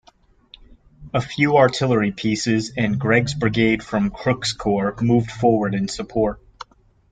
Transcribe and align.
A 1.13 1.21
few 1.21 1.57
artillery 1.57 2.11
pieces 2.11 2.71
and 2.75 2.97
Gregg's 2.99 3.35
brigade 3.35 3.83
from 3.83 4.09
Crook's 4.09 4.51
corps 4.51 4.95
moved 4.99 5.29
forward 5.29 5.75
in 5.75 5.87
support. 5.87 6.41